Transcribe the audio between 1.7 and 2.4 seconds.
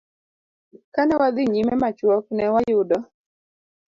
machuok,